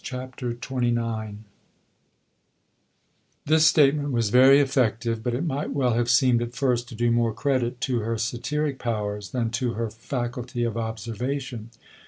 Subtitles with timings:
[0.03, 1.35] CHAPTER XXIX
[3.45, 7.11] This statement was very effective, but it might well have seemed at first to do
[7.11, 11.69] more credit to her satiric powers than to her faculty of observation.